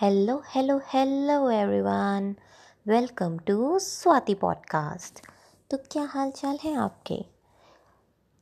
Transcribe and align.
Hello 0.00 0.42
hello 0.46 0.78
hello 0.78 1.50
everyone 1.50 2.34
welcome 2.86 3.38
to 3.38 3.78
Swati 3.78 4.34
podcast 4.34 5.20
तो 5.70 5.76
क्या 5.76 6.04
हाल 6.04 6.30
चाल 6.30 6.58
है 6.64 6.74
आपके? 6.74 7.24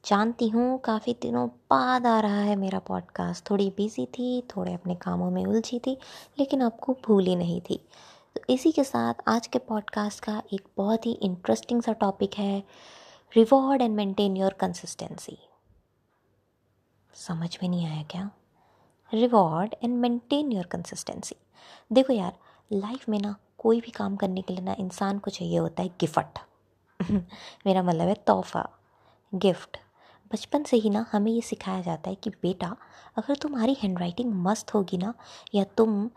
जानती 0.05 0.49
हूँ, 0.49 0.79
काफ़ी 0.79 1.17
दिनों 1.23 1.49
बाद 1.49 2.07
आ 2.07 2.21
रहा 2.21 2.41
है 2.41 2.57
मेरा 2.57 2.79
पॉडकास्ट 2.79 3.51
थोड़ी 3.51 3.69
बिज़ी 3.77 4.07
थी, 4.07 4.43
थोड़े 4.57 4.75
अपने 4.75 4.95
कामों 4.95 5.31
में 5.31 5.45
उलझी 5.47 5.79
थी, 5.79 5.99
लेकिन 6.39 6.63
आपको 6.63 6.97
भूली 7.07 7.37
नहीं 7.37 7.61
थी। 7.61 7.81
तो 8.37 8.53
इसी 8.53 8.73
के 8.73 8.85
साथ 8.85 9.15
आज 9.29 9.47
के 9.47 9.59
पॉडकास्ट 9.59 10.25
का 10.25 10.43
एक 10.53 10.69
बहुत 10.77 11.07
ही 11.07 11.13
इंटरेस्टिंग 11.13 11.83
सा 11.83 11.93
टॉपिक 11.93 12.35
है 12.35 12.63
reward 13.37 13.83
and 13.83 13.97
maintain 13.97 14.37
your 14.37 14.53
consistency 14.53 15.39
समझ 17.15 17.59
में 17.63 17.69
नहीं 17.69 17.87
आया 17.87 18.03
क्या? 18.03 18.31
Reward 19.15 19.75
and 19.85 19.99
maintain 19.99 20.53
your 20.53 20.65
consistency 20.65 21.37
देखो 21.93 22.13
यार 22.13 22.33
लाइफ 22.73 23.09
में 23.09 23.21
ना 23.21 23.37
कोई 23.59 23.81
भी 23.81 23.91
काम 23.91 24.17
करने 24.17 24.43
के 24.43 24.55
लिए 24.55 24.63
ना 24.63 24.77
इंसान 24.79 25.19
को 25.19 25.31
चाहिए 25.31 25.59
होता 25.59 25.83
है 25.83 25.89
गिफ्ट। 25.89 26.39
मेरा 27.67 27.83
मतलब 27.83 28.09
है 28.09 28.15
तोहफा, 28.15 28.71
गिफ्ट। 29.35 29.77
बचपन 30.33 30.63
से 30.63 30.77
ही 30.77 30.91
ना 30.91 31.07
हमें 31.13 31.33
ये 31.33 31.41
सिखाया 31.41 31.81
जाता 31.81 32.11
है 32.11 32.17
कि 32.17 32.31
बेटा, 32.31 32.77
अगर 33.17 33.37
तुम्हारी 33.37 33.77
हैंड 33.83 33.99
राइटिंग 33.99 34.33
मस्त 34.35 34.75
होगी 34.75 34.99
ना, 34.99 35.15
या 35.55 35.65
तुम 35.65 36.11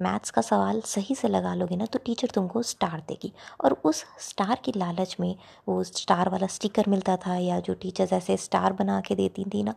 मैथ्स 0.00 0.30
का 0.30 0.42
सवाल 0.42 0.80
सही 0.86 1.14
से 1.14 1.28
लगा 1.28 1.54
लोगे 1.54 1.76
ना 1.76 1.84
तो 1.86 1.98
टीचर 1.98 2.30
तुमको 2.34 2.62
स्टार 2.62 3.02
देगी। 3.08 3.32
और 3.60 3.72
उस 3.84 4.04
स्टार 4.20 4.60
की 4.64 4.72
लालच 4.76 5.16
में 5.20 5.34
वो 5.68 5.82
स्टार 5.84 6.28
वाला 6.28 6.46
स्टिकर 6.46 6.88
मिलता 6.88 7.16
था 7.16 7.36
या 7.36 7.58
जो 7.60 7.74
टीचर्स 7.74 8.12
ऐसे 8.12 8.36
स्टार 8.36 8.72
बना 8.72 9.00
के 9.00 9.14
देती 9.14 9.44
थी 9.44 9.62
ना, 9.62 9.74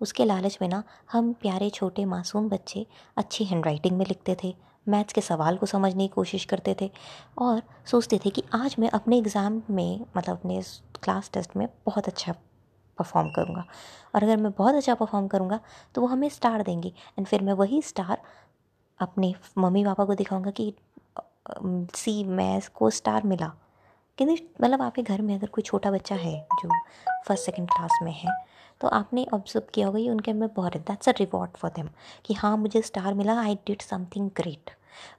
उसके 0.00 0.24
लालच 0.24 0.58
में 0.62 0.68
ना 0.68 0.82
हम 1.12 1.32
प्यारे 1.42 1.70
छोटे 1.70 2.04
मासूम 2.04 2.48
बच्चे 2.48 2.86
अच्छी 3.16 3.44
हैंड 3.44 3.64
राइटिंग 3.66 3.96
में 3.98 4.04
लिखते 4.06 4.36
थे, 4.44 4.54
मैथ्स 4.86 5.12
के 5.12 5.20
सवाल 5.20 5.56
को 5.56 5.66
समझने 5.66 6.06
की 6.06 6.12
कोशिश 6.14 6.44
करते 6.44 6.76
थे 6.80 6.90
और 7.38 7.62
सोचते 7.86 8.18
थे 8.24 8.30
कि 8.30 8.42
आज 8.54 8.76
मैं 8.78 8.90
अपने 8.90 9.18
एग्ज़ाम 9.18 9.60
में 9.70 10.00
मतलब 10.16 10.36
अपने 10.36 10.60
क्लास 11.02 11.30
टेस्ट 11.34 11.56
में 11.56 11.66
बहुत 11.86 12.08
अच्छा 12.08 12.32
परफॉर्म 12.98 13.28
करूँगा। 13.30 13.64
और 14.14 14.22
अगर 14.22 14.36
मैं 14.36 14.52
बहुत 14.52 14.74
अच्छा 14.74 14.94
परफॉर्म 14.94 15.26
करूँगा 15.28 15.60
तो 15.94 16.00
वो 16.00 16.06
हमें 16.06 16.28
स्टार 16.28 16.62
देंगे। 16.62 16.92
एंड 17.18 17.26
फिर 17.26 17.42
मैं 17.42 17.52
वही 17.54 17.80
स्टार 17.82 18.22
अपने 19.00 19.34
मम्मी 19.58 19.84
पापा 19.84 20.04
को 20.04 20.14
दिखाऊँगा 20.14 20.50
कि 20.50 20.72
सी, 21.50 22.22
मैं 22.24 22.60
को 22.74 22.90
स्टार 22.90 23.22
मिला। 23.24 23.52
क्योंकि 24.18 24.34
मतलब 24.62 24.82
आपके 24.82 25.02
घर 25.02 25.22
में 25.22 25.34
अगर 25.34 25.46
कोई 25.46 25.62
छोटा 25.62 25.90
बच्चा 25.90 26.14
है 26.14 26.34
जो 26.62 26.68
फ़र्स्ट 27.26 27.44
सेकंड 27.44 27.68
क्लास 27.68 27.98
में 28.02 28.12
है 28.12 28.30
तो 28.80 28.88
आपने 28.88 29.26
ऑब्ज़र्व 29.34 29.64
किया 29.74 29.86
होगा, 29.86 29.98
ये 29.98 30.10
उनके 30.10 30.32
में 30.32 30.48
बहुत 30.54 30.76
that's 30.78 31.08
a 31.08 31.12
reward 31.18 31.56
for 31.56 31.70
them 31.70 31.88
कि 32.24 32.34
हाँ 32.34 32.56
मुझे 32.56 32.82
स्टार 32.82 33.14
मिला 33.14 33.38
आई 33.40 33.54
डिड 33.66 33.82
समथिंग 33.82 34.30
ग्रेट 34.36 34.70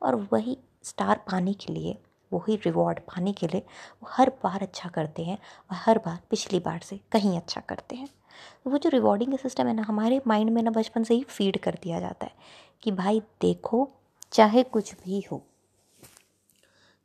और 0.02 0.16
वही 0.34 0.58
स्टार 0.84 1.22
पाने 1.32 1.54
के 1.54 1.74
लिए, 1.74 1.98
वही 2.32 2.56
रिवॉर्ड 2.56 3.00
पाने 3.00 3.34
के 3.34 3.48
लिए, 3.48 3.62
वो 4.04 4.10
हर 4.12 4.30
बार 4.44 4.62
अच्छा 4.62 4.90
करते 4.90 5.24
हैं 5.24 5.38
और 5.72 5.78
हर 5.78 5.98
बार 5.98 6.20
पिछली 6.30 6.60
बार 6.60 6.80
से 6.80 7.00
कहीं 7.12 7.38
अच्छा 7.38 7.62
करते 7.62 7.96
हैं। 7.96 8.08
वो 8.68 8.78
जो 8.78 8.90
रिवॉर्डिंग 8.90 9.38
सिस्टम 9.38 9.68
है 9.68 9.74
ना, 9.74 9.84
हमारे 9.84 10.22
माइंड 10.28 10.50
में 10.50 10.62
ना 10.64 10.72
बचपन 10.72 11.04
से 11.04 11.14
ही 11.14 11.24
फ़ीड 11.24 11.58
कर 11.58 11.78
दिया 11.84 12.00
जाता 12.00 12.26
है। 12.26 12.62
कि 12.84 12.92
भाई 12.92 13.20
देखो, 13.42 13.90
चाहे 14.32 14.64
कुछ 14.66 14.94
भी 14.96 15.20
हो। 15.32 15.42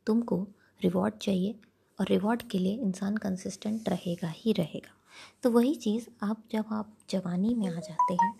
तुमको 0.07 0.37
रिवॉर्ड 0.81 1.17
चाहिए 1.17 1.55
और 1.99 2.07
रिवॉर्ड 2.09 2.41
के 2.41 2.57
लिए 2.57 2.77
इंसान 2.77 3.17
कंसिस्टेंट 3.17 3.89
रहेगा 3.89 4.27
ही 4.27 4.53
रहेगा। 4.53 4.95
तो 5.43 5.51
वही 5.51 5.73
चीज़ 5.75 6.07
आप 6.23 6.43
जब 6.51 6.65
आप 6.71 6.95
जवानी 7.09 7.53
में 7.55 7.67
आ 7.67 7.79
जाते 7.79 8.13
हैं, 8.13 8.33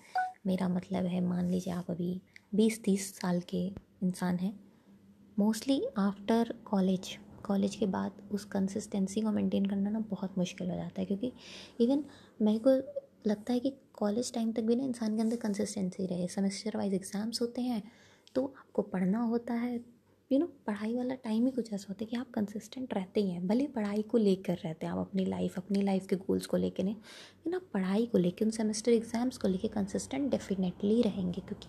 मेरा 0.47 0.67
मतलब 0.67 1.05
है 1.05 1.21
मान 1.21 1.49
लीजिए 1.49 1.73
आप 1.73 1.91
अभी 1.91 2.19
बीस 2.55 2.81
तीस 2.83 3.13
साल 3.15 3.39
के 3.49 3.65
इंसान 4.03 4.37
हैं 4.37 4.53
मोस्टली 5.37 5.81
आफ्टर 5.97 6.53
कॉलेज 6.65 7.17
कॉलेज 7.45 7.75
के 7.75 7.85
बाद 7.87 8.21
उस 8.31 8.43
कंसिस्टेंसी 8.45 9.21
को 9.21 9.31
मेंटेन 9.31 9.65
करना 9.65 9.89
ना 9.89 9.99
बहुत 9.99 10.37
मुश्किल 10.37 10.69
हो 10.69 10.75
जाता 10.75 11.01
है, 11.01 11.05
क्योंकि 11.05 11.31
इवन 11.79 12.03
मेरे 12.41 12.59
को 12.59 12.98
लगता 13.25 13.53
है 13.53 13.59
कि 13.59 13.73
कॉलेज 13.93 14.33
टाइम 14.33 14.51
तक 14.51 14.63
भी 14.63 14.75
ना 14.75 14.83
इंसान 14.83 15.15
के 15.15 15.21
अंदर 15.21 15.35
कंसिस्टेंसी 15.37 16.05
रहे 16.05 16.27
सेमेस्टर 16.29 16.77
वाइज 16.77 16.93
एग्ज़ाम्स 16.93 17.41
होते 17.41 17.61
हैं 17.61 17.81
तो 18.35 18.45
आपको 18.59 18.81
पढ़ना 18.83 19.21
होता 19.21 19.53
है। 19.53 19.79
यू 20.31 20.37
नो 20.39 20.45
पढ़ाई 20.67 20.95
वाला 20.95 21.15
टाइम 21.15 21.45
ही 21.45 21.51
कुछ 21.51 21.71
ऐसा 21.73 21.85
होता 21.89 22.03
है 22.03 22.07
कि 22.07 22.15
आप 22.15 22.29
कंसिस्टेंट 22.33 22.93
रहते 22.93 23.21
ही 23.21 23.29
हैं, 23.29 23.45
भले 23.47 23.65
पढ़ाई 23.67 24.01
को 24.01 24.17
लेकर 24.17 24.55
रहते 24.55 24.85
हैं 24.85 24.93
आप 24.93 24.99
अपनी 24.99 25.25
लाइफ 25.25 25.57
अपनी 25.57 25.81
लाइफ 25.81 26.05
के 26.07 26.15
गोल्स 26.17 26.45
को 26.45 26.57
लेकर 26.57 26.83
नहीं, 26.83 26.95
लेकिन 26.95 27.53
आप 27.53 27.69
पढ़ाई 27.73 28.05
को 28.05 28.17
लेकर 28.17 28.45
उन 28.45 28.51
सेमेस्टर 28.51 28.91
एग्ज़ाम्स 28.91 29.37
को 29.37 29.47
लेकर 29.47 29.67
कंसिस्टेंट 29.73 30.29
डेफिनेटली 30.31 31.01
रहेंगे, 31.01 31.41
क्योंकि 31.41 31.67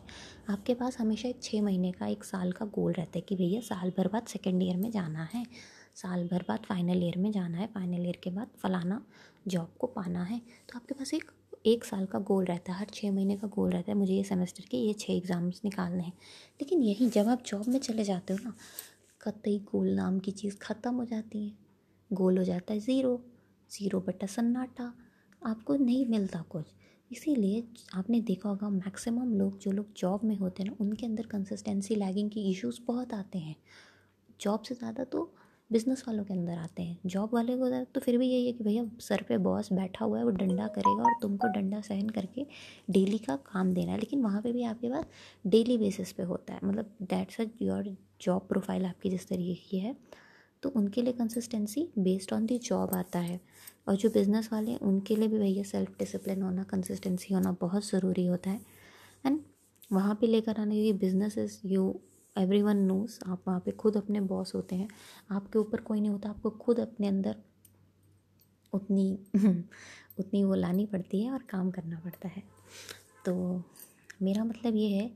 आपके 0.53 0.75
पास 0.75 0.99
हमेशा 0.99 1.29
एक 1.29 1.43
छः 1.43 1.63
महीने 1.63 1.93
का, 1.93 2.07
एक 2.07 2.25
साल 2.25 2.53
का 2.53 2.67
गोल 2.67 2.93
रहता 2.93 3.19
है 3.19 3.25
कि 3.29 3.37
भैया 3.37 3.61
साल 3.65 3.93
भर 3.99 4.09
बाद 4.09 4.27
सेकेंड 4.27 4.63
ईयर 4.63 4.77
में 4.77 4.91
जाना 4.91 5.29
है, 5.35 5.45
साल 5.95 6.29
भर 6.29 6.45
बाद 6.49 6.67
फाइनल 6.69 7.03
ईयर 7.05 7.19
में 7.19 7.31
जाना 7.33 7.59
है 7.59 7.67
फाइनल 7.75 8.07
ईयर 8.07 8.19
के 8.23 8.31
बाद 8.31 8.51
फलाना 8.63 9.05
जॉब 9.49 9.75
को 9.79 9.87
पाना 9.89 10.23
है 10.25 10.39
तो 10.39 10.77
आपके 10.77 10.95
पास 10.95 11.15
एक 11.15 11.31
एक 11.65 11.85
साल 11.85 12.05
का 12.07 12.19
गोल 12.19 12.45
रहता 12.45 12.73
है, 12.73 12.79
हर 12.79 12.87
छः 12.95 13.11
महीने 13.13 13.37
का 13.37 13.49
गोल 13.49 13.71
रहता 13.71 13.93
है, 13.93 13.99
मुझे 13.99 14.15
ये 14.15 14.23
सेमेस्टर 14.25 14.65
के 14.71 14.77
ये 14.77 14.93
छः 14.93 15.13
एग्ज़ाम्स 15.13 15.61
निकालने 15.65 16.03
हैं। 16.03 16.13
लेकिन 16.61 16.83
यही 16.83 17.09
जब 17.09 17.29
आप 17.29 17.43
जॉब 17.47 17.69
में 17.69 17.79
चले 17.79 18.05
जाते 18.05 18.33
हो 18.33 18.39
ना, 18.45 18.55
कतई 19.21 19.59
गोल 19.73 19.89
नाम 19.89 20.19
की 20.19 20.31
चीज़ 20.31 20.57
ख़त्म 20.59 20.95
हो 20.95 21.05
जाती 21.05 21.47
है, 21.47 21.53
गोल 22.11 22.39
हो 22.39 22.45
जाता 22.45 22.73
है 22.73 22.81
ज़ीरो 22.81 23.21
ज़ीरो 23.71 24.01
बटा 24.01 24.27
सन्नाटा, 24.27 24.93
आपको 25.43 25.77
नहीं 25.77 26.07
मिलता 26.07 26.41
कुछ। 26.51 26.73
इसीलिए 27.11 27.63
आपने 27.95 28.21
देखा 28.21 28.49
होगा 28.49 28.69
मैक्सिमम 28.69 29.33
लोग, 29.35 29.59
जो 29.59 29.71
लोग 29.73 29.93
जॉब 29.97 30.25
में 30.25 30.37
होते 30.37 30.63
हैं 30.63 30.71
ना, 30.71 30.77
उनके 30.81 31.07
अंदर 31.07 31.27
कंसिस्टेंसी 31.27 31.95
लैगिंग 31.95 32.31
की 32.31 32.51
इश्यूज़ 32.51 32.81
बहुत 32.87 33.15
आते 33.15 33.39
हैं। 33.39 33.57
जॉब 34.41 34.63
से 34.63 34.75
ज़्यादा 34.75 35.05
तो 35.05 35.33
बिज़नेस 35.71 36.03
वालों 36.07 36.25
के 36.25 36.35
अंदर 36.35 36.59
आते 36.59 36.83
हैं, 36.83 36.99
जॉब 37.07 37.35
वाले 37.35 37.57
को 37.57 37.69
तो 37.85 38.01
फिर 38.01 38.17
भी 38.19 38.29
यही 38.29 38.47
है 38.47 38.53
कि 38.53 38.65
भैया 38.65 38.85
सर 39.01 39.23
पे 39.29 39.37
बॉस 39.39 39.73
बैठा 39.73 40.05
हुआ 40.05 40.19
है, 40.19 40.25
वो 40.25 40.31
डंडा 40.31 40.67
करेगा 40.69 41.03
और 41.03 41.15
तुमको 41.23 41.49
डंडा 41.53 41.81
सहन 41.81 42.09
करके 42.09 42.47
डेली 42.91 43.19
का 43.19 43.37
काम 43.47 43.73
देना 43.75 43.93
है। 43.93 43.99
लेकिन 43.99 44.23
वहाँ 44.23 44.43
पे 44.43 44.53
भी 44.53 44.65
आपके 44.65 44.89
पास 44.91 45.05
डेली 45.47 45.79
बेसिस 45.79 46.13
पे 46.13 46.23
होता 46.23 46.55
है 46.55 46.61
मतलब 46.65 46.97
that's 47.03 47.41
a 47.41 47.45
your 47.63 47.97
job 48.21 48.47
profile 48.49 48.87
आपकी 48.87 49.11
जिस 49.11 49.29
तरीके 49.29 49.55
की 49.69 49.79
है 49.79 49.95
तो 50.63 50.69
उनके 50.77 51.03
लिए 51.03 51.13
consistency 51.13 51.89
based 51.99 52.33
on 52.33 52.47
the 52.47 52.59
job 52.61 52.95
आता 52.95 53.19
है। 53.19 53.41
और 53.89 53.97
जो 53.97 54.09
बिज़नेस 54.11 54.49
वाले 54.53 54.71
हैं, 54.71 54.79
उनके 54.81 55.17
लिए 55.17 55.29
भी 55.29 55.39
भैया 55.39 55.63
सेल्फ 55.65 55.99
डिसिप्लिन 55.99 56.43
होना 56.43 56.63
कंसिस्टेंसी 56.65 57.35
होना 57.35 57.53
बहुत 57.61 57.87
ज़रूरी 57.87 58.27
होता 58.27 58.51
है। 58.51 58.61
एंड 59.25 59.41
वहाँ 59.91 60.15
पे 60.21 60.27
लेकर 60.27 60.61
आने 60.61 60.75
क्योंकि 60.75 60.99
business 60.99 61.39
is 61.39 61.59
you 61.65 61.89
everyone 62.63 62.77
knows 62.77 63.19
आप 63.27 63.43
वहाँ 63.49 63.61
पे 63.61 63.71
खुद 63.71 63.97
अपने 63.97 64.21
बॉस 64.21 64.55
होते 64.55 64.77
हैं। 64.77 64.89
आपके 65.31 65.59
ऊपर 65.59 65.81
कोई 65.81 66.01
नहीं 66.01 66.11
होता, 66.11 66.29
आपको 66.29 66.51
खुद 66.51 66.81
अपने 66.81 67.09
अंदर 67.09 67.37
उतनी 68.73 69.19
उतनी 70.19 70.45
वो 70.45 70.55
लानी 70.55 70.87
पड़ती 70.87 71.23
है 71.23 71.33
और 71.33 71.43
काम 71.43 71.71
करना 71.71 72.01
पड़ता 72.01 72.29
है। 72.29 72.43
तो 73.25 73.63
मेरा 74.23 74.45
मतलब 74.45 74.77
ये 74.77 74.89
है 74.89 75.11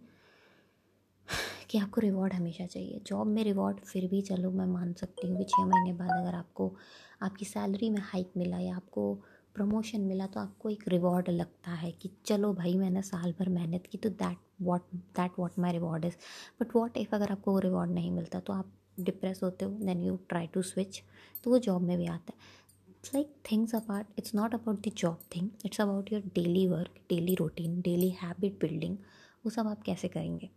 कि 1.70 1.78
आपको 1.78 2.00
रिवॉर्ड 2.00 2.32
हमेशा 2.32 2.66
चाहिए। 2.66 3.00
जॉब 3.06 3.26
में 3.26 3.42
रिवॉर्ड 3.44 3.80
फिर 3.80 4.06
भी 4.06 4.20
चलो, 4.22 4.50
मैं 4.50 4.66
मान 4.66 4.92
सकती 4.92 5.26
हूँ 5.26 5.38
कि 5.38 5.44
छः 5.44 5.64
महीने 5.64 5.92
बाद 5.92 6.10
अगर 6.10 6.34
आपको, 6.34 6.74
आपकी 7.22 7.44
सैलरी 7.44 7.90
में 7.90 8.00
हाइक 8.02 8.32
मिला 8.36 8.58
या 8.58 8.76
आपको 8.76 9.14
प्रमोशन 9.54 10.00
मिला 10.00 10.26
तो 10.26 10.40
आपको 10.40 10.70
एक 10.70 10.84
रिवॉर्ड 10.88 11.28
लगता 11.30 11.70
है 11.70 11.90
कि 11.92 12.10
चलो 12.26 12.52
भाई, 12.54 12.74
मैंने 12.74 13.02
साल 13.02 13.34
भर 13.38 13.48
मेहनत 13.48 13.86
की 13.86 13.98
तो 13.98 14.08
that 14.08 14.38
what 14.62 14.82
that 14.94 15.38
what 15.38 15.58
my 15.58 15.72
reward 15.72 16.04
is 16.04 16.16
but 16.60 16.74
what 16.76 16.96
if 16.96 17.14
अगर 17.14 17.32
आपको 17.32 17.52
वो 17.52 17.58
रिवॉर्ड 17.60 17.90
नहीं 17.90 18.10
मिलता 18.10 18.40
तो 18.40 18.52
आप 18.52 18.72
डिप्रेस 19.00 19.42
होते 19.42 19.64
हो 19.64 19.70
then 19.80 20.02
you 20.02 20.16
try 20.28 20.46
to 20.46 20.62
switch 20.64 21.02
तो 21.44 21.50
वो 21.50 21.58
जॉब 21.60 21.82
में 21.82 21.96
भी 21.98 22.06
आता 22.06 22.32
है। 22.32 22.52
It's 22.90 23.14
like 23.14 23.34
things 23.50 23.74
apart 23.74 24.18
it's 24.18 24.34
not 24.34 24.54
about 24.54 24.86
the 24.86 24.92
job 24.96 25.18
thing 25.36 25.48
it's 25.64 25.80
about 25.80 26.12
your 26.12 26.22
daily 26.34 26.66
work 26.68 27.00
daily 27.10 27.34
routine 27.34 27.80
daily 27.80 28.10
habit 28.22 28.58
building 28.60 28.96
वो 29.44 29.50
सब 29.50 29.66
आप 29.68 29.82
कैसे 29.82 30.08
करेंगे? 30.08 30.50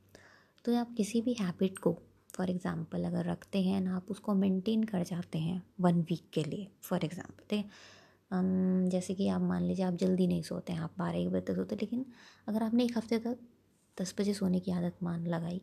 तो 0.65 0.75
आप 0.75 0.93
किसी 0.97 1.21
भी 1.21 1.33
हैबिट 1.39 1.79
को 1.79 1.97
फॉर 2.35 2.49
एग्ज़ाम्पल 2.49 3.03
अगर 3.05 3.25
रखते 3.25 3.61
हैं 3.63 3.81
ना, 3.81 3.95
आप 3.95 4.05
उसको 4.11 4.33
मेंटेन 4.35 4.83
कर 4.83 5.03
जाते 5.03 5.39
हैं 5.39 5.61
वन 5.81 6.01
वीक 6.09 6.29
के 6.33 6.43
लिए 6.43 6.67
फॉर 6.83 7.05
एग्ज़ाम्पल 7.05 7.43
ठीक 7.49 7.59
है? 7.59 8.89
जैसे 8.89 9.13
कि 9.15 9.27
आप 9.29 9.41
मान 9.41 9.63
लीजिए 9.63 9.85
आप 9.85 9.93
जल्दी 9.95 10.27
नहीं 10.27 10.41
सोते 10.43 10.73
हैं, 10.73 10.79
आप 10.79 10.93
बारह 10.97 11.17
एक 11.19 11.29
बजे 11.29 11.41
तक 11.41 11.55
सोते 11.55 11.75
लेकिन 11.75 12.05
अगर 12.47 12.63
आपने 12.63 12.85
एक 12.85 12.97
हफ़्ते 12.97 13.19
तक 13.19 13.37
दस 13.97 14.13
बजे 14.19 14.33
सोने 14.33 14.59
की 14.59 14.71
आदत 14.71 15.03
मान 15.03 15.25
लगाई। 15.27 15.61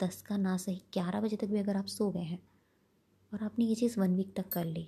दस 0.00 0.20
का 0.22 0.36
ना 0.38 0.56
सही, 0.56 0.82
ग्यारह 0.92 1.20
बजे 1.20 1.36
तक 1.36 1.46
भी 1.46 1.58
अगर 1.58 1.76
आप 1.76 1.86
सो 1.88 2.10
गए 2.10 2.22
हैं 2.22 2.38
और 3.32 3.42
आपने 3.44 3.64
ये 3.64 3.74
चीज़ 3.74 3.98
वन 4.00 4.16
वीक 4.16 4.32
तक 4.36 4.48
कर 4.48 4.64
ली 4.66 4.86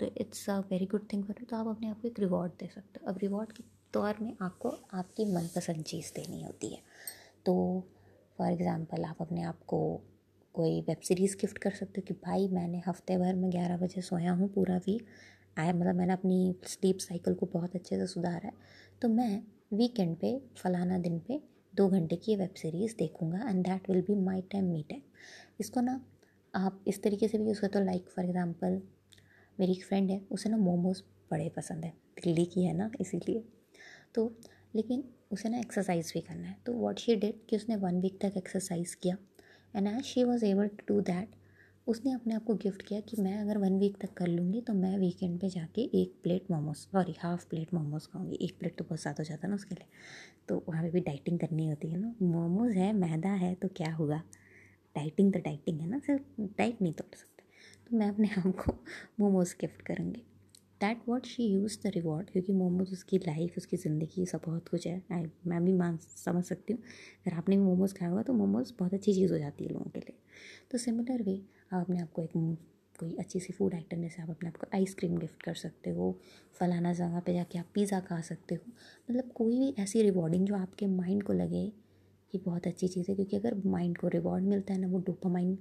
तो 0.00 0.06
it's 0.16 0.48
a 0.50 0.58
very 0.70 0.86
good 0.86 1.06
thing 1.12 1.24
for 1.24 1.36
you 1.40 1.46
तो 1.46 1.56
आप 1.56 1.66
अपने 1.68 1.88
आप 1.90 2.00
को 2.02 2.08
एक 2.08 2.18
रिवॉर्ड 2.20 2.52
दे 2.60 2.66
सकते 2.74 3.00
हो। 3.00 3.10
अब 3.10 3.18
रिवॉर्ड 3.18 3.52
के 3.52 3.64
तौर 3.92 4.16
में 4.20 4.36
आपको 4.42 4.68
आपकी 4.94 5.24
मनपसंद 5.32 5.84
चीज़ 5.84 6.12
देनी 6.14 6.42
होती 6.42 6.68
है। 6.68 6.82
तो 7.46 7.54
फॉर 8.38 8.50
एग्ज़ाम्पल 8.52 9.04
आप 9.04 9.16
अपने 9.20 9.42
आप 9.42 9.64
को 9.66 9.80
कोई 10.54 10.80
वेब 10.80 11.00
सीरीज़ 11.04 11.36
गिफ्ट 11.36 11.58
कर 11.58 11.70
सकते 11.70 12.00
हो 12.00 12.06
कि 12.06 12.14
भाई 12.24 12.48
मैंने 12.48 12.82
हफ़्ते 12.86 13.16
भर 13.18 13.34
में 13.34 13.50
ग्यारह 13.50 13.76
बजे 13.78 14.02
सोया 14.02 14.32
हूँ 14.32 14.48
पूरा 14.54 14.76
वीक 14.78 15.06
आया 15.58 15.72
मतलब 15.72 15.94
मैंने 15.94 16.12
अपनी 16.12 16.54
स्लीप 16.66 16.98
साइकिल 17.00 17.34
को 17.34 17.46
बहुत 17.52 17.76
अच्छे 17.76 17.96
से 17.96 18.06
सुधारा 18.06 18.46
है। 18.46 18.52
तो 19.02 19.08
मैं 19.08 19.42
वीकेंड 19.72 20.16
पे, 20.16 20.38
फलाना 20.58 20.98
दिन 20.98 21.18
पे 21.28 21.40
दो 21.74 21.88
घंटे 21.88 22.16
की 22.16 22.36
वेब 22.36 22.54
सीरीज़ 22.56 22.94
देखूँगा 22.98 23.48
and 23.48 23.64
that 23.66 23.90
will 23.90 24.00
be 24.02 24.14
my 24.14 24.40
time 24.52 24.64
me 24.64 24.84
time 24.90 25.02
इसको 25.60 25.80
ना 25.80 26.00
आप 26.54 26.84
इस 26.86 27.02
तरीके 27.02 27.28
से 27.28 27.38
भी 27.38 27.46
यूज़ 27.46 27.60
करते 27.60 27.78
हो 27.78 27.84
लाइक 27.84 28.08
फॉर 28.08 28.24
एग्ज़ाम्पल 28.24 28.80
मेरी 29.58 29.72
एक 29.72 29.84
फ्रेंड 29.84 30.10
है, 30.10 30.20
उसे 30.30 30.48
ना 30.50 30.56
मोमोज़ 30.56 31.02
बड़े 31.30 31.48
पसंद 31.48 31.84
है 31.84 31.92
दिल्ली 32.24 32.44
की 32.44 32.64
है 32.64 32.72
ना, 32.72 32.90
इसीलिए। 33.00 33.42
तो 34.14 34.32
लेकिन 34.74 35.04
उसे 35.32 35.48
ना 35.48 35.58
एक्सरसाइज 35.58 36.10
भी 36.14 36.20
करना 36.20 36.48
है। 36.48 36.56
तो 36.66 36.72
वॉट 36.72 36.98
शी 36.98 37.16
डिड 37.16 37.44
कि 37.48 37.56
उसने 37.56 37.76
वन 37.76 38.00
वीक 38.00 38.18
तक 38.22 38.36
एक्सरसाइज 38.36 38.94
किया 38.94 39.16
and 39.74 39.88
as 39.88 40.02
she 40.04 40.24
was 40.24 40.44
able 40.44 40.68
to 40.68 40.84
do 40.88 41.00
that 41.02 41.34
उसने 41.90 42.12
अपने 42.12 42.34
आप 42.34 42.44
को 42.44 42.54
गिफ्ट 42.54 42.82
किया 42.82 42.98
कि 43.00 43.16
मैं 43.22 43.36
अगर 43.38 43.58
वन 43.58 43.78
वीक 43.78 43.96
तक 44.00 44.12
कर 44.14 44.26
लूँगी 44.26 44.60
तो 44.60 44.72
मैं 44.72 44.98
वीकेंड 44.98 45.40
पे 45.40 45.48
जाके 45.48 45.82
एक 46.02 46.12
plate 46.22 46.50
momos 46.50 46.76
sorry 46.76 47.14
half 47.20 47.46
plate 47.48 47.74
momos 47.74 48.06
खाऊँगी। 48.06 48.38
एक 48.42 48.58
प्लेट 48.58 48.76
तो 48.78 48.84
बहुत 48.84 49.00
ज़्यादा 49.00 49.22
हो 49.22 49.24
जाता 49.24 49.46
है 49.46 49.50
ना 49.50 49.54
उसके 49.54 49.74
लिए। 49.74 49.86
तो 50.48 50.62
वहाँ 50.68 50.82
पे 50.82 50.90
भी 50.90 51.00
डाइटिंग 51.00 51.38
करनी 51.38 51.68
होती 51.68 51.88
है 51.88 51.98
ना। 51.98 52.14
मोमोज 52.22 52.76
है, 52.76 52.92
मैदा 52.92 53.32
है 53.34 53.54
तो 53.54 53.68
क्या 53.68 53.92
होगा? 53.94 54.22
डाइटिंग 54.96 55.32
तो 55.32 55.38
डाइटिंग 55.38 55.80
है 55.80 55.88
ना, 55.88 55.98
सिर्फ़ 55.98 56.40
डाइट 56.58 56.82
नहीं 56.82 56.92
तोड़ 56.92 57.14
सकते। 57.16 57.44
तो 57.90 57.96
मैं 57.96 58.08
अपने 58.08 58.28
आप 58.28 58.52
को 58.56 58.72
मोमोज 59.20 59.56
गिफ्ट 59.60 59.82
करूँगी। 59.82 60.22
That 60.80 60.98
what 61.08 61.26
she 61.26 61.44
use 61.44 61.78
the 61.80 61.90
reward 61.94 62.30
क्योंकि 62.30 62.52
मोमोज 62.52 62.92
उसकी 62.92 63.18
लाइफ 63.18 63.54
उसकी 63.56 63.76
ज़िंदगी, 63.76 64.26
सब 64.26 64.40
बहुत 64.46 64.68
कुछ 64.68 64.86
है। 64.86 65.02
आई 65.12 65.26
मैं 65.46 65.64
भी 65.64 65.72
मान, 65.74 65.96
समझ 65.96 66.44
सकती 66.44 66.72
हूँ। 66.72 66.80
अगर 67.26 67.36
आपने 67.36 67.56
भी 67.56 67.62
मोमोज़ 67.62 67.94
खाया 67.94 68.10
होगा 68.10 68.22
तो 68.22 68.32
मोमोज़ 68.32 68.72
बहुत 68.78 68.94
अच्छी 68.94 69.14
चीज़ 69.14 69.32
हो 69.32 69.38
जाती 69.38 69.64
है 69.64 69.72
लोगों 69.72 69.90
के 69.90 70.00
लिए। 70.00 70.18
तो 70.70 70.78
सिमिलर 70.78 71.22
वे 71.22 71.40
आप 71.72 71.80
अपने 71.80 72.00
आप 72.00 72.12
को 72.12 72.22
एक 72.22 72.30
कोई 72.98 73.14
अच्छी 73.18 73.40
सी 73.40 73.52
फ़ूड 73.52 73.74
आइटम 73.74 74.00
जैसे 74.02 74.22
आप 74.22 74.30
अपने 74.30 74.48
आप 74.48 74.56
को 74.56 74.66
आइसक्रीम 74.74 75.16
गिफ्ट 75.18 75.42
कर 75.42 75.54
सकते 75.54 75.90
हो, 75.90 76.18
फलाना 76.54 76.92
जगह 76.92 77.20
पे 77.20 77.32
जाके 77.34 77.58
आप 77.58 77.66
पिज़्ज़ा 77.74 78.00
खा 78.00 78.20
सकते 78.20 78.54
हो। 78.54 78.72
मतलब 79.10 79.30
कोई 79.34 79.58
भी 79.58 79.74
ऐसी 79.78 80.02
रिवॉर्डिंग 80.02 80.46
जो 80.46 80.54
आपके 80.56 80.86
माइंड 80.86 81.22
को 81.22 81.32
लगे 81.32 81.64
कि 82.32 82.38
बहुत 82.38 82.66
अच्छी 82.66 82.88
चीज़ 82.88 83.10
है, 83.10 83.14
क्योंकि 83.14 83.36
अगर 83.36 83.54
माइंड 83.66 83.96
को 83.98 84.08
रिवॉर्ड 84.08 84.44
मिलता 84.44 84.74
है 84.74 84.80
ना, 84.80 84.88
वो 84.88 84.98
डोपामाइन 84.98 85.56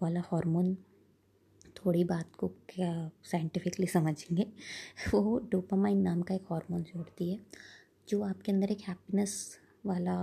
वाला 0.00 0.20
हार्मोन 0.26 0.76
थोड़ी 1.86 2.04
बात 2.04 2.34
को 2.38 2.48
क्या 2.70 2.92
साइंटिफिकली 3.24 3.86
समझेंगे। 3.88 4.46
वो 5.14 5.38
डोपामाइन 5.52 6.02
नाम 6.02 6.22
का 6.22 6.34
एक 6.34 6.46
हार्मोन 6.52 6.82
छोड़ती 6.84 7.30
है, 7.32 7.38
जो 8.08 8.22
आपके 8.24 8.52
अंदर 8.52 8.72
एक 8.72 8.80
हैप्पीनेस 8.88 9.36
वाला 9.86 10.16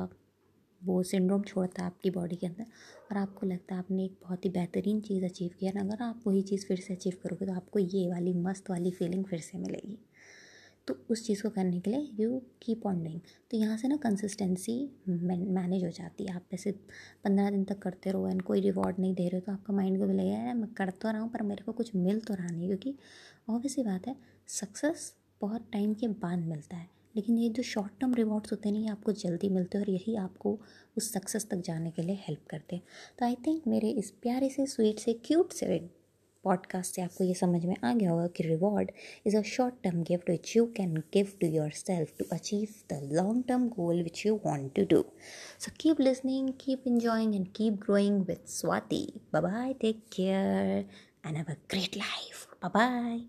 वो 0.81 1.01
सिंड्रोम 1.03 1.43
छोड़ता 1.43 1.81
है 1.83 1.87
आपकी 1.87 2.09
बॉडी 2.11 2.35
के 2.35 2.47
अंदर, 2.47 2.65
और 3.11 3.17
आपको 3.17 3.45
लगता 3.47 3.75
है 3.75 3.79
आपने 3.79 4.05
एक 4.05 4.17
बहुत 4.23 4.45
ही 4.45 4.49
बेहतरीन 4.51 4.99
चीज़ 5.01 5.25
अचीव 5.25 5.51
किया 5.59 5.71
ना 5.75 5.81
अगर 5.81 6.03
आप 6.03 6.23
वही 6.27 6.41
चीज़ 6.43 6.65
फिर 6.67 6.79
से 6.79 6.93
अचीव 6.93 7.13
करोगे 7.23 7.45
तो 7.45 7.53
आपको 7.53 7.79
ये 7.79 8.07
वाली 8.09 8.33
मस्त 8.41 8.69
वाली 8.69 8.91
फीलिंग 8.93 9.25
फिर 9.25 9.39
से 9.41 9.57
मिलेगी। 9.57 9.97
तो 10.87 10.95
उस 11.11 11.25
चीज़ 11.25 11.41
को 11.43 11.49
करने 11.49 11.79
के 11.79 11.91
लिए 11.91 12.09
यू 12.19 12.41
कीप 12.61 12.85
ऑन 12.85 13.03
डूइंग 13.03 13.19
तो 13.51 13.57
यहाँ 13.57 13.77
से 13.77 13.87
ना 13.87 13.95
कंसिस्टेंसी 14.03 14.75
मैनेज 15.07 15.83
हो 15.83 15.89
जाती 15.91 16.25
है। 16.25 16.35
आप 16.35 16.53
ऐसे 16.53 16.71
पंद्रह 17.23 17.49
दिन 17.49 17.63
तक 17.63 17.79
करते 17.81 18.11
रहो 18.11 18.27
एंड 18.27 18.41
कोई 18.41 18.61
रिवॉर्ड 18.61 18.99
नहीं 18.99 19.13
दे 19.15 19.27
रहे 19.27 19.35
हो 19.35 19.45
तो 19.45 19.51
आपका 19.51 19.73
माइंड 19.73 19.99
को 19.99 20.07
भी 20.07 20.13
लगेगा 20.13 20.53
मैं 20.53 20.73
कर 20.73 20.89
तो 20.91 21.11
रहा 21.11 21.21
हूँ, 21.21 21.29
पर 21.31 21.41
मेरे 21.43 21.63
को 21.65 21.71
कुछ 21.71 21.95
मिल 21.95 22.19
तो 22.19 22.33
रहा 22.33 22.47
नहीं। 22.47 22.67
क्योंकि 22.67 22.95
ऑब्वियसली 23.49 23.83
बात 23.83 24.07
है 24.07 24.15
सक्सेस 24.49 25.13
बहुत 25.41 25.69
टाइम 25.73 25.93
के 25.93 26.07
बाद 26.07 26.39
मिलता 26.39 26.77
है। 26.77 26.91
लेकिन 27.15 27.37
ये 27.37 27.49
जो 27.49 27.63
शॉर्ट 27.63 27.91
टर्म 28.01 28.13
रिवॉर्ड्स 28.15 28.51
होते 28.51 28.69
हैं 28.69 28.75
ना 28.75 28.81
ये 28.81 28.89
आपको 28.89 29.11
जल्दी 29.13 29.49
मिलते 29.49 29.77
हैं 29.77 29.85
और 29.85 29.91
यही 29.91 30.15
आपको 30.17 30.57
उस 30.97 31.11
सक्सेस 31.13 31.47
तक 31.49 31.61
जाने 31.65 31.91
के 31.91 32.01
लिए 32.01 32.15
हेल्प 32.21 32.45
करते 32.49 32.75
हैं। 32.75 32.83
तो 33.19 33.25
आई 33.25 33.35
थिंक 33.47 33.67
मेरे 33.67 33.89
इस 33.91 34.09
प्यारे 34.21 34.49
से 34.49 34.65
स्वीट 34.67 34.99
से 34.99 35.13
क्यूट 35.25 35.53
से 35.53 35.65
पॉडकास्ट 36.45 36.95
से 36.95 37.01
आपको 37.01 37.23
ये 37.23 37.33
समझ 37.33 37.63
में 37.65 37.75
आ 37.83 37.93
गया 37.93 38.11
होगा 38.11 38.27
कि 38.27 38.43
reward 38.43 38.91
is 39.27 39.37
a 39.37 39.41
short 39.49 39.75
term 39.83 40.01
gift 40.03 40.29
which 40.29 40.55
you 40.55 40.65
can 40.77 40.95
give 41.13 41.31
to 41.41 41.47
yourself 41.75 42.13
to 42.19 42.25
achieve 42.31 42.75
the 42.91 42.99
long 43.13 43.43
term 43.47 43.67
goal 43.69 44.01
which 44.03 44.25
you 44.25 44.39
want 44.45 44.73
to 44.75 44.85
do 44.91 45.03
so 45.59 45.71
keep 45.79 46.01
listening 46.01 46.49
keep 46.59 46.87
enjoying 46.87 47.35
and 47.35 47.47
keep 47.55 47.79
growing 47.83 48.21
with 48.25 48.47
Swati 48.49 49.05
bye 49.33 49.73
take 49.81 50.03
care 50.15 50.85
and 51.25 51.35
have 51.37 51.45
a 51.49 51.55
great 51.69 51.97
life 51.97 52.47
bye 52.65 53.19